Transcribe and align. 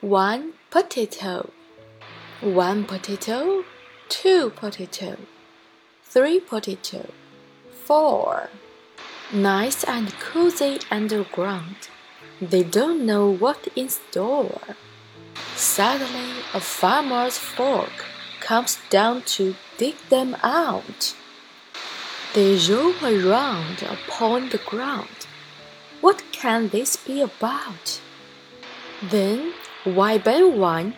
one 0.00 0.52
potato, 0.70 1.50
one 2.40 2.84
potato, 2.84 3.64
two 4.08 4.50
potato, 4.50 5.16
three 6.04 6.38
potato, 6.38 7.10
four. 7.84 8.48
Nice 9.32 9.82
and 9.84 10.12
cozy 10.20 10.78
underground. 10.90 11.88
They 12.40 12.62
don't 12.62 13.04
know 13.04 13.28
what 13.28 13.66
in 13.74 13.88
store. 13.88 14.60
Suddenly, 15.56 16.30
a 16.54 16.60
farmer's 16.60 17.36
fork 17.36 18.04
comes 18.40 18.78
down 18.90 19.22
to 19.22 19.56
dig 19.78 19.96
them 20.10 20.36
out. 20.44 21.14
They 22.34 22.56
roll 22.70 22.94
around 23.02 23.82
upon 23.82 24.50
the 24.50 24.58
ground. 24.58 25.26
What 26.00 26.22
can 26.30 26.68
this 26.68 26.96
be 26.96 27.20
about? 27.20 28.00
Then, 29.02 29.52
one 29.94 30.20
by 30.20 30.42
one, 30.42 30.94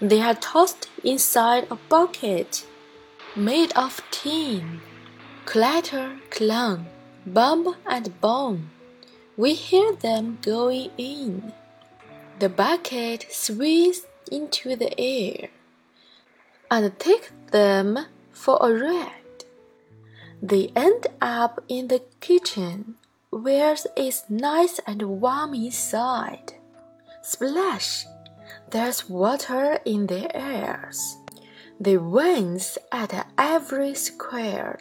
they 0.00 0.20
are 0.20 0.34
tossed 0.34 0.88
inside 1.02 1.66
a 1.70 1.76
bucket 1.88 2.66
made 3.36 3.72
of 3.72 4.02
tin. 4.10 4.80
Clatter, 5.44 6.16
clang, 6.30 6.86
bump, 7.26 7.76
and 7.86 8.20
bone. 8.20 8.70
We 9.36 9.54
hear 9.54 9.94
them 9.94 10.38
going 10.40 10.90
in. 10.96 11.52
The 12.38 12.48
bucket 12.48 13.26
swings 13.30 14.06
into 14.30 14.76
the 14.76 14.98
air 14.98 15.48
and 16.70 16.98
take 16.98 17.30
them 17.50 18.06
for 18.32 18.58
a 18.60 18.72
ride. 18.72 19.44
They 20.42 20.70
end 20.76 21.06
up 21.20 21.62
in 21.68 21.88
the 21.88 22.02
kitchen 22.20 22.96
where 23.30 23.76
it's 23.96 24.24
nice 24.28 24.80
and 24.86 25.20
warm 25.20 25.54
inside. 25.54 26.54
Splash! 27.22 28.06
There's 28.74 29.08
water 29.08 29.78
in 29.84 30.08
their 30.08 30.28
ears. 30.34 31.18
They 31.78 31.96
wince 31.96 32.76
at 32.90 33.24
every 33.38 33.94
square. 33.94 34.80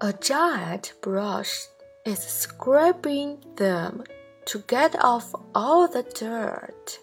A 0.00 0.14
giant 0.14 0.94
brush 1.02 1.66
is 2.06 2.20
scraping 2.20 3.44
them 3.56 4.04
to 4.46 4.60
get 4.60 4.96
off 5.04 5.34
all 5.54 5.86
the 5.86 6.02
dirt. 6.02 6.98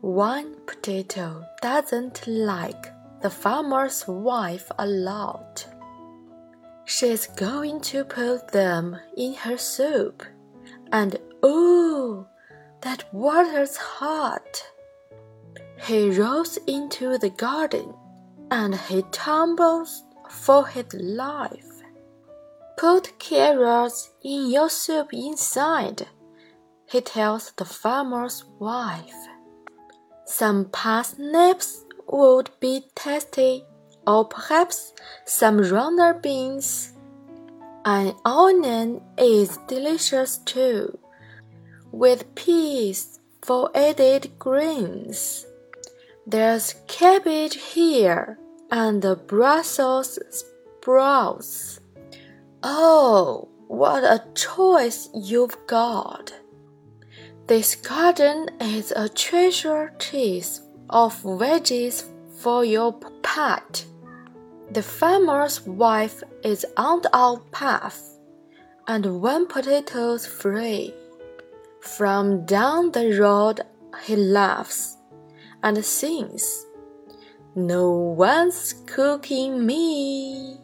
One 0.00 0.56
potato 0.66 1.44
doesn't 1.62 2.26
like 2.26 2.84
the 3.20 3.30
farmer's 3.30 4.04
wife 4.08 4.68
a 4.80 4.86
lot. 4.88 5.64
She's 6.86 7.28
going 7.28 7.82
to 7.82 8.02
put 8.02 8.48
them 8.48 8.98
in 9.16 9.34
her 9.34 9.58
soup, 9.58 10.24
and 10.90 11.16
oh, 11.40 12.26
that 12.80 13.04
water's 13.14 13.76
hot. 13.76 14.70
He 15.84 16.10
rolls 16.10 16.58
into 16.68 17.18
the 17.18 17.30
garden 17.30 17.92
and 18.52 18.74
he 18.74 19.02
tumbles 19.10 20.04
for 20.30 20.66
his 20.68 20.94
life. 20.94 21.72
Put 22.76 23.18
carrots 23.18 24.10
in 24.22 24.50
your 24.50 24.70
soup 24.70 25.12
inside, 25.12 26.06
he 26.86 27.00
tells 27.00 27.52
the 27.52 27.64
farmer's 27.64 28.44
wife. 28.60 29.14
Some 30.24 30.66
parsnips 30.66 31.84
would 32.06 32.50
be 32.60 32.84
tasty, 32.94 33.64
or 34.06 34.24
perhaps 34.26 34.92
some 35.24 35.58
runner 35.58 36.14
beans. 36.14 36.92
An 37.84 38.14
onion 38.24 39.00
is 39.18 39.58
delicious 39.66 40.38
too, 40.38 40.98
with 41.90 42.34
peas 42.36 43.18
for 43.42 43.70
added 43.74 44.38
greens. 44.38 45.46
There's 46.26 46.76
cabbage 46.86 47.56
here 47.56 48.38
and 48.70 49.02
the 49.02 49.16
Brussels 49.16 50.20
sprouts. 50.30 51.80
Oh, 52.62 53.48
what 53.66 54.04
a 54.04 54.22
choice 54.34 55.08
you've 55.12 55.56
got! 55.66 56.32
This 57.48 57.74
garden 57.74 58.48
is 58.60 58.92
a 58.92 59.08
treasure 59.08 59.92
chest 59.98 60.62
of 60.88 61.20
veggies 61.22 62.04
for 62.38 62.64
your 62.64 62.92
pet. 63.22 63.84
The 64.70 64.82
farmer's 64.82 65.66
wife 65.66 66.22
is 66.44 66.64
on 66.76 67.02
our 67.12 67.40
path, 67.50 68.16
and 68.86 69.20
one 69.20 69.48
potato's 69.48 70.24
free. 70.24 70.94
From 71.80 72.46
down 72.46 72.92
the 72.92 73.18
road 73.18 73.62
he 74.04 74.14
laughs 74.14 74.96
and 75.62 75.84
sings, 75.84 76.66
No 77.54 77.90
one's 77.90 78.74
cooking 78.86 79.66
me. 79.66 80.61